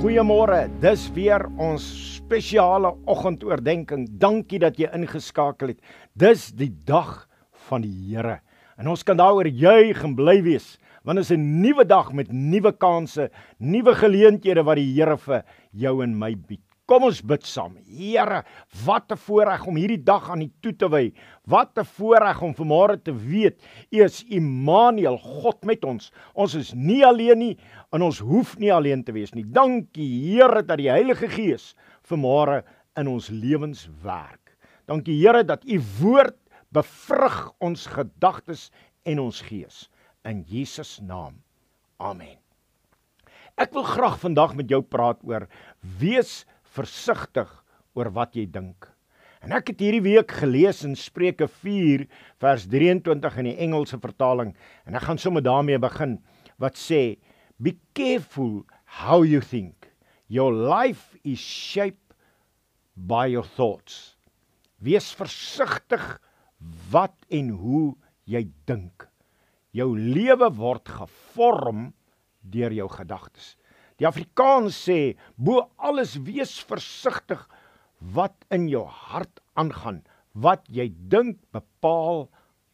Goeiemôre. 0.00 0.62
Dis 0.80 1.02
weer 1.12 1.42
ons 1.60 1.84
spesiale 2.16 2.88
oggendoordenkings. 3.04 4.08
Dankie 4.16 4.56
dat 4.62 4.78
jy 4.80 4.88
ingeskakel 4.96 5.74
het. 5.74 5.82
Dis 6.16 6.46
die 6.56 6.70
dag 6.88 7.26
van 7.66 7.84
die 7.84 7.92
Here. 8.06 8.38
En 8.80 8.88
ons 8.88 9.04
kan 9.04 9.20
daaroor 9.20 9.50
juig 9.52 10.00
en 10.00 10.14
bly 10.16 10.38
wees, 10.46 10.78
want 11.04 11.20
dit 11.20 11.28
is 11.28 11.36
'n 11.36 11.60
nuwe 11.60 11.84
dag 11.84 12.14
met 12.16 12.32
nuwe 12.32 12.72
kansse, 12.72 13.28
nuwe 13.58 13.94
geleenthede 13.94 14.64
wat 14.64 14.76
die 14.80 14.88
Here 14.94 15.18
vir 15.18 15.44
jou 15.70 16.02
en 16.02 16.18
my 16.18 16.34
bied. 16.34 16.69
Kom 16.90 17.04
ons 17.06 17.20
bid 17.22 17.44
saam. 17.46 17.76
Here, 17.86 18.42
wat 18.84 19.12
'n 19.12 19.16
voorreg 19.16 19.66
om 19.66 19.76
hierdie 19.78 20.02
dag 20.02 20.28
aan 20.30 20.42
U 20.42 20.50
toe 20.60 20.72
te 20.74 20.88
wy. 20.88 21.12
Wat 21.46 21.78
'n 21.78 21.84
voorreg 21.84 22.42
om 22.42 22.54
vanmôre 22.54 22.98
te 22.98 23.14
weet 23.14 23.62
U 23.92 24.02
is 24.02 24.24
Immanuel, 24.24 25.18
God 25.18 25.64
met 25.64 25.84
ons. 25.84 26.10
Ons 26.34 26.54
is 26.54 26.74
nie 26.74 27.06
alleen 27.06 27.38
nie 27.38 27.58
en 27.92 28.02
ons 28.02 28.18
hoef 28.18 28.58
nie 28.58 28.72
alleen 28.72 29.04
te 29.04 29.12
wees 29.12 29.32
nie. 29.34 29.44
Dankie 29.44 30.34
Here 30.34 30.62
dat 30.62 30.78
die 30.78 30.90
Heilige 30.90 31.28
Gees 31.28 31.76
vanmôre 32.02 32.64
in 32.96 33.06
ons 33.06 33.28
lewens 33.28 33.88
werk. 34.02 34.56
Dankie 34.86 35.14
Here 35.14 35.44
dat 35.44 35.64
U 35.64 35.80
woord 36.00 36.36
bevrug 36.72 37.52
ons 37.60 37.86
gedagtes 37.86 38.70
en 39.04 39.20
ons 39.20 39.40
gees 39.42 39.88
in 40.24 40.42
Jesus 40.42 40.98
naam. 40.98 41.38
Amen. 41.98 42.38
Ek 43.60 43.72
wil 43.72 43.84
graag 43.84 44.18
vandag 44.20 44.54
met 44.56 44.68
jou 44.68 44.80
praat 44.82 45.20
oor 45.22 45.46
wees 46.00 46.46
versigtig 46.76 47.50
oor 47.98 48.10
wat 48.14 48.36
jy 48.38 48.46
dink. 48.50 48.88
En 49.40 49.54
ek 49.56 49.72
het 49.72 49.80
hierdie 49.80 50.04
week 50.04 50.34
gelees 50.42 50.82
in 50.84 50.96
Spreuke 50.98 51.48
4 51.48 52.04
vers 52.42 52.66
23 52.68 53.38
in 53.40 53.48
die 53.48 53.56
Engelse 53.64 53.98
vertaling 54.02 54.52
en 54.84 54.98
ek 54.98 55.06
gaan 55.08 55.20
sommer 55.20 55.44
daarmee 55.44 55.80
begin 55.80 56.18
wat 56.60 56.76
sê 56.76 57.16
be 57.56 57.74
careful 57.96 58.66
how 59.00 59.22
you 59.24 59.40
think. 59.40 59.88
Your 60.28 60.52
life 60.52 61.16
is 61.24 61.40
shaped 61.40 62.14
by 62.94 63.26
your 63.32 63.46
thoughts. 63.56 64.16
Wees 64.78 65.10
versigtig 65.16 66.04
wat 66.92 67.16
en 67.32 67.50
hoe 67.60 67.86
jy 68.28 68.44
dink. 68.68 69.08
Jou 69.72 69.94
lewe 69.96 70.50
word 70.58 70.88
gevorm 70.88 71.90
deur 72.40 72.72
jou 72.74 72.88
gedagtes. 72.92 73.54
Die 74.00 74.08
Afrikaans 74.08 74.78
sê 74.88 75.14
bo 75.36 75.66
alles 75.76 76.16
wees 76.24 76.56
versigtig 76.64 77.42
wat 78.16 78.36
in 78.48 78.64
jou 78.72 78.86
hart 78.88 79.42
aangaan. 79.60 80.00
Wat 80.32 80.64
jy 80.72 80.88
dink 81.12 81.36
bepaal 81.52 82.30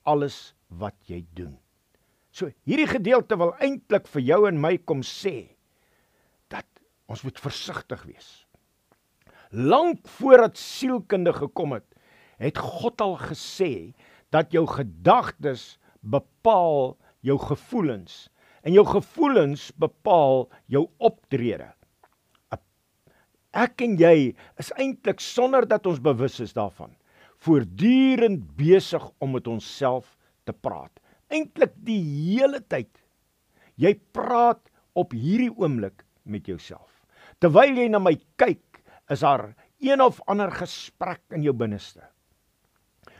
alles 0.06 0.54
wat 0.70 0.94
jy 1.10 1.24
doen. 1.34 1.56
So 2.30 2.52
hierdie 2.68 2.86
gedeelte 2.86 3.38
wil 3.40 3.56
eintlik 3.64 4.06
vir 4.12 4.22
jou 4.22 4.40
en 4.46 4.60
my 4.62 4.76
kom 4.78 5.02
sê 5.02 5.56
dat 6.52 6.66
ons 7.10 7.24
moet 7.26 7.42
versigtig 7.42 8.04
wees. 8.06 8.30
Lank 9.50 10.06
voordat 10.18 10.58
sielkunde 10.60 11.32
gekom 11.34 11.74
het, 11.74 11.86
het 12.38 12.58
God 12.60 13.02
al 13.02 13.16
gesê 13.18 13.96
dat 14.34 14.54
jou 14.54 14.66
gedagtes 14.68 15.74
bepaal 16.06 16.94
jou 17.26 17.38
gevoelens 17.40 18.26
en 18.66 18.74
jou 18.74 18.84
gevoelens 18.88 19.70
bepaal 19.78 20.48
jou 20.72 20.88
optrede. 20.98 21.70
Ek 23.56 23.80
en 23.86 23.94
jy 23.96 24.34
is 24.60 24.72
eintlik 24.76 25.22
sonder 25.24 25.64
dat 25.64 25.86
ons 25.88 26.02
bewus 26.02 26.40
is 26.44 26.52
daarvan 26.56 26.92
voortdurend 27.46 28.42
besig 28.58 29.02
om 29.22 29.34
met 29.36 29.46
onsself 29.48 30.16
te 30.48 30.54
praat. 30.56 30.92
Eintlik 31.28 31.74
die 31.84 32.00
hele 32.00 32.62
tyd. 32.64 32.90
Jy 33.76 33.92
praat 34.16 34.62
op 34.96 35.12
hierdie 35.12 35.52
oomblik 35.52 36.04
met 36.24 36.48
jouself. 36.48 36.88
Terwyl 37.42 37.76
jy 37.76 37.90
na 37.92 38.00
my 38.00 38.14
kyk, 38.40 38.62
is 39.12 39.22
daar 39.22 39.50
een 39.84 40.00
of 40.00 40.22
ander 40.26 40.50
gesprek 40.50 41.20
in 41.36 41.44
jou 41.44 41.52
binneste. 41.54 42.00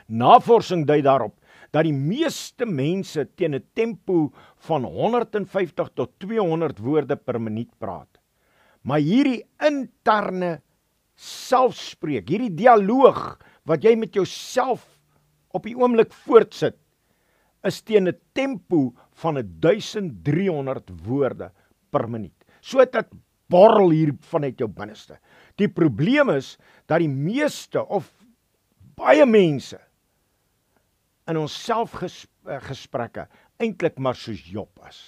Navorsing 0.07 0.87
dui 0.89 1.03
daarop 1.05 1.35
dat 1.71 1.87
die 1.87 1.95
meeste 1.95 2.65
mense 2.65 3.25
teen 3.35 3.55
'n 3.55 3.63
tempo 3.73 4.31
van 4.67 4.83
150 4.83 5.89
tot 5.93 6.19
200 6.19 6.79
woorde 6.79 7.15
per 7.15 7.41
minuut 7.41 7.71
praat. 7.79 8.19
Maar 8.81 8.99
hierdie 8.99 9.43
interne 9.59 10.61
selfspreek, 11.15 12.29
hierdie 12.29 12.55
dialoog 12.55 13.39
wat 13.65 13.83
jy 13.83 13.95
met 13.95 14.13
jouself 14.13 14.85
op 15.51 15.63
die 15.63 15.75
oomblik 15.75 16.13
voortsit, 16.13 16.77
is 17.63 17.81
teen 17.81 18.07
'n 18.07 18.19
tempo 18.33 18.93
van 19.13 19.35
1300 19.59 20.89
woorde 21.03 21.51
per 21.91 22.09
minuut. 22.09 22.45
So 22.61 22.79
dit 22.85 23.07
borrel 23.49 23.89
hier 23.89 24.13
vanuit 24.19 24.59
jou 24.59 24.67
binneste. 24.67 25.17
Die 25.55 25.69
probleem 25.69 26.29
is 26.29 26.57
dat 26.85 26.99
die 26.99 27.09
meeste 27.09 27.85
of 27.87 28.11
baie 28.95 29.25
mense 29.25 29.79
in 31.27 31.39
ons 31.39 31.53
selfgesprekke 31.65 33.27
eintlik 33.61 33.99
maar 33.99 34.17
soos 34.17 34.43
Job 34.47 34.71
is. 34.87 34.99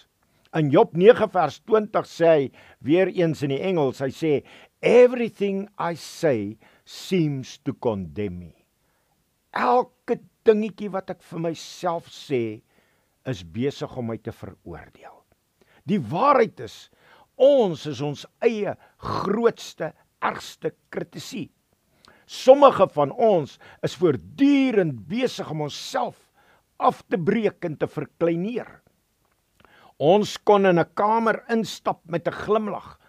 In 0.58 0.72
Job 0.74 0.96
9 0.98 1.30
vers 1.30 1.60
20 1.70 2.08
sê 2.10 2.30
hy 2.30 2.46
weer 2.86 3.12
eens 3.14 3.44
in 3.46 3.54
die 3.54 3.62
Engels, 3.62 4.02
hy 4.02 4.10
sê 4.10 4.32
everything 4.82 5.68
I 5.78 5.94
say 5.94 6.58
seems 6.90 7.60
to 7.66 7.76
condemn 7.78 8.40
me. 8.40 8.56
Elke 9.54 10.18
dingetjie 10.48 10.90
wat 10.94 11.14
ek 11.14 11.22
vir 11.30 11.44
myself 11.50 12.10
sê 12.10 12.62
is 13.30 13.44
besig 13.46 13.94
om 13.98 14.10
my 14.10 14.18
te 14.18 14.34
veroordeel. 14.34 15.16
Die 15.86 16.02
waarheid 16.02 16.66
is 16.66 16.88
ons 17.40 17.86
is 17.90 18.02
ons 18.04 18.26
eie 18.46 18.74
grootste 18.98 19.94
ergste 20.26 20.74
kritisie. 20.92 21.48
Sommige 22.30 22.86
van 22.94 23.10
ons 23.10 23.56
is 23.82 23.96
voortdurend 23.98 25.00
besig 25.10 25.50
om 25.50 25.64
onsself 25.66 26.18
af 26.78 27.02
te 27.10 27.18
breek 27.18 27.66
en 27.66 27.78
te 27.82 27.88
verkleineer. 27.90 28.70
Ons 29.98 30.36
kon 30.38 30.70
in 30.70 30.80
'n 30.80 30.94
kamer 30.94 31.42
instap 31.50 32.00
met 32.06 32.28
'n 32.28 32.40
glimlag, 32.46 33.00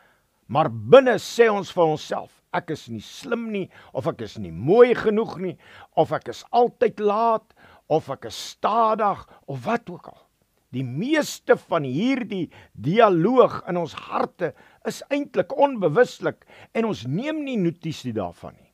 maar 0.49 0.71
binne 0.71 1.19
sê 1.19 1.51
ons 1.53 1.71
vir 1.71 1.85
onsself, 1.85 2.43
ek 2.53 2.71
is 2.71 2.89
nie 2.89 3.01
slim 3.01 3.53
nie 3.53 3.69
of 3.93 4.07
ek 4.07 4.23
is 4.23 4.39
nie 4.39 4.53
mooi 4.53 4.95
genoeg 4.95 5.39
nie 5.39 5.59
of 5.97 6.13
ek 6.13 6.29
is 6.29 6.45
altyd 6.51 6.99
laat 6.99 7.55
of 7.89 8.09
ek 8.09 8.25
is 8.25 8.51
stadig 8.51 9.29
of 9.47 9.65
wat 9.65 9.91
ook 9.91 10.07
al. 10.07 10.27
Die 10.73 10.85
meeste 10.85 11.57
van 11.57 11.83
hierdie 11.83 12.51
dialoog 12.73 13.69
in 13.69 13.77
ons 13.77 13.93
harte 13.93 14.55
is 14.87 15.03
eintlik 15.11 15.53
onbewuslik 15.59 16.47
en 16.73 16.85
ons 16.85 17.07
neem 17.07 17.45
nie 17.45 17.57
notisie 17.57 18.13
daarvan 18.13 18.55
nie. 18.55 18.70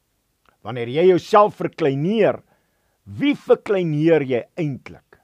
Wanneer 0.66 0.90
jy 0.90 1.04
jouself 1.12 1.60
verkleineer, 1.60 2.40
wie 3.06 3.36
verkleineer 3.38 4.24
jy 4.26 4.42
eintlik? 4.58 5.20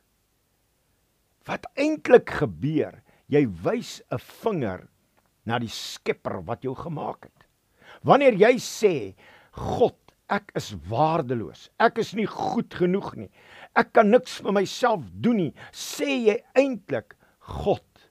Wat 1.49 1.67
eintlik 1.75 2.31
gebeur, 2.39 3.01
jy 3.27 3.49
wys 3.65 4.01
'n 4.13 4.19
vinger 4.19 4.87
na 5.45 5.59
die 5.59 5.73
Skepper 5.73 6.43
wat 6.47 6.63
jou 6.63 6.75
gemaak 6.79 7.27
het. 7.27 7.47
Wanneer 8.07 8.35
jy 8.39 8.55
sê, 8.59 9.15
God, 9.51 9.99
ek 10.31 10.53
is 10.55 10.73
waardeloos. 10.89 11.69
Ek 11.81 11.99
is 11.99 12.15
nie 12.15 12.27
goed 12.27 12.73
genoeg 12.75 13.17
nie. 13.17 13.31
Ek 13.75 13.93
kan 13.93 14.11
niks 14.11 14.39
vir 14.41 14.53
myself 14.53 15.03
doen 15.13 15.37
nie. 15.37 15.55
Sê 15.73 16.23
jy 16.29 16.39
eintlik, 16.55 17.17
God, 17.41 18.11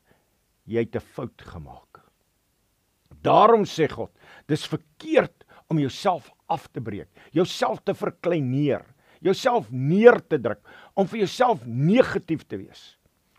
jy 0.66 0.84
het 0.84 0.96
'n 0.96 1.00
fout 1.00 1.42
gemaak. 1.42 2.02
Daarom 3.24 3.64
sê 3.64 3.88
God, 3.88 4.12
dis 4.48 4.66
verkeerd 4.66 5.46
om 5.70 5.80
jouself 5.80 6.32
af 6.52 6.68
te 6.72 6.84
breek, 6.84 7.10
jouself 7.36 7.82
te 7.86 7.96
verkleineer, 7.98 8.84
jouself 9.24 9.70
neer 9.72 10.20
te 10.28 10.40
druk, 10.42 10.62
om 10.98 11.08
vir 11.08 11.24
jouself 11.24 11.64
negatief 11.66 12.44
te 12.48 12.60
wees. 12.60 12.92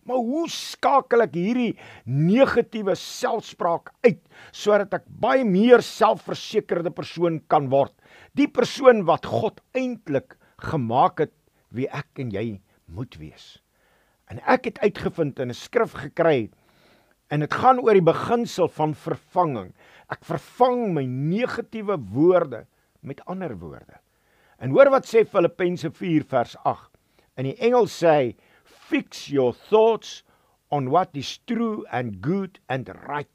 Maar 0.08 0.18
hoe 0.18 0.48
skakel 0.50 1.22
ek 1.22 1.36
hierdie 1.38 1.72
negatiewe 2.10 2.96
selfspraak 2.98 3.92
uit 4.02 4.18
sodat 4.50 4.96
ek 4.98 5.04
baie 5.22 5.44
meer 5.46 5.84
selfversekerde 5.86 6.90
persoon 6.90 7.38
kan 7.52 7.68
word? 7.70 7.94
Die 8.34 8.48
persoon 8.50 9.04
wat 9.06 9.28
God 9.30 9.62
eintlik 9.78 10.34
gemaak 10.62 11.22
het 11.22 11.34
wie 11.70 11.86
ek 11.86 12.18
en 12.22 12.34
jy 12.34 12.46
moet 12.90 13.14
wees. 13.20 13.60
En 14.26 14.42
ek 14.48 14.72
het 14.72 14.82
uitgevind 14.82 15.38
in 15.38 15.54
'n 15.54 15.54
skrif 15.54 15.94
gekry 15.94 16.50
en 17.30 17.40
dit 17.40 17.54
gaan 17.54 17.78
oor 17.78 17.94
die 17.94 18.04
beginsel 18.04 18.68
van 18.68 18.94
vervanging. 18.94 19.72
Ek 20.10 20.24
vervang 20.24 20.92
my 20.94 21.06
negatiewe 21.06 21.96
woorde 22.12 22.66
met 23.02 23.22
ander 23.30 23.54
woorde. 23.58 23.98
En 24.62 24.70
hoor 24.70 24.90
wat 24.94 25.08
sê 25.10 25.24
Filippense 25.26 25.90
4 25.90 26.26
vers 26.30 26.56
8. 26.62 26.90
In 27.40 27.48
die 27.50 27.56
Engels 27.58 27.94
sê 28.02 28.14
hy 28.14 28.26
fix 28.88 29.26
your 29.32 29.54
thoughts 29.70 30.22
on 30.72 30.90
what 30.92 31.16
is 31.18 31.38
true 31.46 31.84
and 31.90 32.20
good 32.24 32.60
and 32.68 32.90
right. 33.08 33.28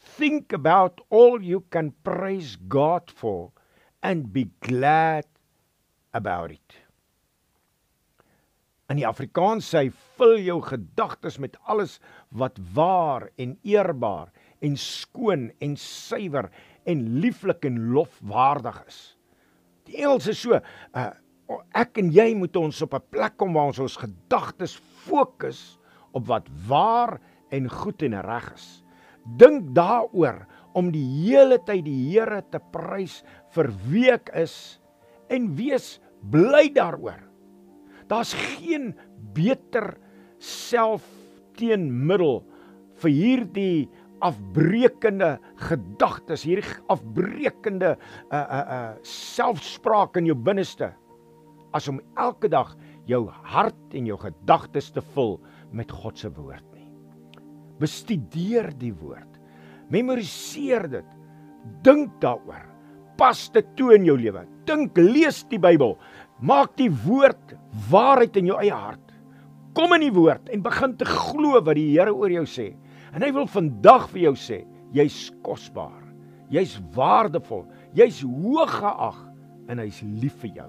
Think 0.00 0.52
about 0.52 1.00
all 1.10 1.42
you 1.42 1.64
can 1.70 1.92
praise 2.02 2.56
God 2.68 3.10
for 3.10 3.52
and 4.02 4.32
be 4.32 4.48
glad 4.64 5.26
about 6.12 6.50
it. 6.50 6.78
In 8.90 8.98
die 8.98 9.06
Afrikaans 9.06 9.68
sê 9.70 9.84
vul 10.18 10.40
jou 10.48 10.58
gedagtes 10.66 11.38
met 11.38 11.54
alles 11.70 12.00
wat 12.34 12.58
waar 12.74 13.28
en 13.38 13.54
eerbaar 13.62 14.32
en 14.64 14.74
skoon 14.80 15.50
en 15.62 15.76
suiwer 15.78 16.50
en 16.84 17.02
lieflik 17.20 17.64
en 17.68 17.78
lofwaardig 17.92 18.78
is. 18.86 19.00
Die 19.88 20.00
Engels 20.02 20.28
is 20.30 20.40
so, 20.40 20.58
uh, 20.94 21.10
ek 21.74 21.98
en 22.02 22.10
jy 22.14 22.30
moet 22.38 22.56
ons 22.56 22.82
op 22.82 22.94
'n 22.94 23.10
plek 23.10 23.36
kom 23.36 23.52
waar 23.52 23.72
ons 23.72 23.78
ons 23.78 23.96
gedagtes 23.96 24.76
fokus 25.06 25.78
op 26.12 26.26
wat 26.26 26.46
waar 26.68 27.20
en 27.50 27.68
goed 27.68 28.02
en 28.02 28.20
reg 28.20 28.52
is. 28.54 28.82
Dink 29.36 29.74
daaroor 29.74 30.46
om 30.74 30.90
die 30.90 31.04
hele 31.26 31.58
tyd 31.58 31.84
die 31.84 32.10
Here 32.10 32.42
te 32.50 32.60
prys 32.72 33.22
vir 33.54 33.70
wie 33.90 34.10
ek 34.10 34.30
is 34.34 34.80
en 35.28 35.56
wees 35.56 36.00
bly 36.30 36.68
daaroor. 36.74 37.20
Daar's 38.08 38.34
geen 38.34 38.94
beter 39.34 39.98
self 40.38 41.04
teenmiddel 41.58 42.40
vir 43.00 43.10
hierdie 43.10 43.88
afbreekende 44.24 45.34
gedagtes, 45.68 46.44
hierdie 46.46 46.78
afbreekende 46.92 47.96
uh 48.30 48.40
uh 48.40 48.64
uh 48.76 48.80
selfspraak 49.06 50.18
in 50.20 50.30
jou 50.30 50.36
binneste 50.36 50.92
as 51.76 51.88
om 51.88 52.00
elke 52.18 52.50
dag 52.50 52.74
jou 53.08 53.26
hart 53.28 53.94
en 53.94 54.08
jou 54.08 54.18
gedagtes 54.20 54.90
te 54.94 55.02
vul 55.14 55.38
met 55.72 55.90
God 55.90 56.18
se 56.18 56.30
woord 56.34 56.66
nie. 56.74 56.88
Bestudeer 57.80 58.70
die 58.78 58.92
woord. 58.92 59.38
Memoriseer 59.90 60.86
dit. 60.90 61.16
Dink 61.84 62.12
daaroor. 62.22 62.66
Pas 63.20 63.38
dit 63.54 63.66
toe 63.76 63.94
in 63.96 64.06
jou 64.08 64.16
lewe. 64.18 64.44
Dink, 64.68 64.98
lees 64.98 65.42
die 65.50 65.60
Bybel. 65.60 65.96
Maak 66.40 66.76
die 66.80 66.90
woord 67.04 67.54
waarheid 67.90 68.36
in 68.40 68.50
jou 68.50 68.58
eie 68.60 68.74
hart. 68.74 69.10
Kom 69.76 69.92
in 69.94 70.06
die 70.08 70.14
woord 70.14 70.50
en 70.50 70.64
begin 70.64 70.96
te 70.98 71.06
glo 71.08 71.60
wat 71.60 71.76
die 71.78 71.92
Here 71.92 72.14
oor 72.14 72.32
jou 72.32 72.46
sê. 72.48 72.72
En 73.14 73.24
hy 73.24 73.30
wil 73.34 73.48
vandag 73.50 74.08
vir 74.12 74.28
jou 74.28 74.34
sê, 74.38 74.60
jy's 74.94 75.30
kosbaar. 75.46 76.02
Jy's 76.50 76.76
waardevol. 76.94 77.64
Jy's 77.94 78.22
hoog 78.26 78.72
geag 78.80 79.18
en 79.70 79.82
hy's 79.82 80.00
lief 80.22 80.36
vir 80.42 80.62
jou. 80.62 80.68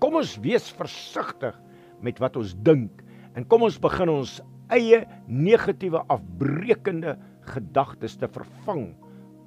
Kom 0.00 0.16
ons 0.20 0.36
wees 0.40 0.68
versigtig 0.76 1.56
met 2.04 2.20
wat 2.20 2.36
ons 2.40 2.54
dink 2.64 3.02
en 3.36 3.44
kom 3.48 3.64
ons 3.66 3.80
begin 3.80 4.12
ons 4.12 4.38
eie 4.72 5.02
negatiewe 5.28 6.00
afbreekende 6.12 7.16
gedagtes 7.50 8.16
te 8.20 8.28
vervang 8.30 8.90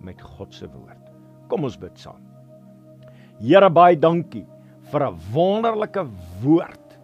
met 0.04 0.22
God 0.22 0.54
se 0.54 0.68
woord. 0.70 1.10
Kom 1.50 1.66
ons 1.68 1.78
bid 1.80 1.98
saam. 2.02 2.22
Here 3.42 3.70
baie 3.74 3.98
dankie 3.98 4.46
vir 4.92 5.08
'n 5.10 5.20
wonderlike 5.34 6.06
woord. 6.44 6.98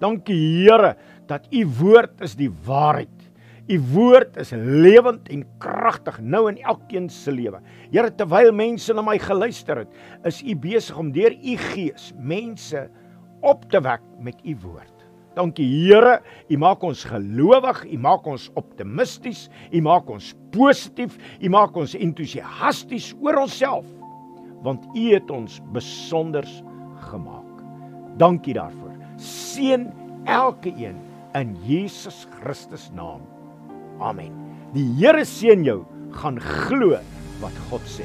Dankie 0.00 0.64
Here 0.64 0.96
dat 1.26 1.48
u 1.52 1.66
woord 1.66 2.20
is 2.20 2.34
die 2.34 2.50
waarheid. 2.50 3.23
U 3.64 3.78
woord 3.94 4.34
is 4.36 4.50
lewend 4.52 5.28
en 5.32 5.44
kragtig 5.62 6.18
nou 6.20 6.42
in 6.50 6.58
elkeen 6.60 7.06
se 7.08 7.32
lewe. 7.32 7.62
Here, 7.88 8.10
terwyl 8.12 8.52
mense 8.52 8.92
na 8.92 9.00
my 9.04 9.16
geluister 9.22 9.80
het, 9.80 9.94
is 10.28 10.42
U 10.44 10.56
besig 10.60 10.98
om 11.00 11.08
deur 11.14 11.32
U 11.32 11.54
Gees 11.70 12.10
mense 12.20 12.82
op 13.40 13.64
te 13.72 13.80
wek 13.80 14.04
met 14.20 14.42
U 14.44 14.56
woord. 14.66 14.92
Dankie 15.34 15.64
Here, 15.64 16.18
U 16.52 16.60
maak 16.60 16.84
ons 16.84 17.06
gelowig, 17.08 17.80
U 17.88 17.98
maak 18.04 18.28
ons 18.28 18.50
optimisties, 18.60 19.46
U 19.72 19.80
maak 19.88 20.12
ons 20.12 20.34
positief, 20.52 21.16
U 21.40 21.52
maak 21.56 21.76
ons 21.80 21.96
entoesiasties 21.96 23.14
oor 23.24 23.40
onsself, 23.46 23.88
want 24.66 24.84
U 24.92 25.08
het 25.08 25.32
ons 25.32 25.56
besonders 25.72 26.60
gemaak. 27.08 27.64
Dankie 28.20 28.60
daarvoor. 28.60 28.92
Seën 29.16 29.88
elke 30.28 30.68
een 30.76 31.00
in 31.34 31.56
Jesus 31.64 32.26
Christus 32.36 32.90
naam. 32.92 33.24
Amen. 34.04 34.32
Die 34.74 34.84
Here 34.98 35.24
seën 35.24 35.64
jou. 35.64 35.80
Gaan 36.14 36.36
glo 36.40 36.98
wat 37.40 37.56
God 37.70 37.88
sê. 37.88 38.04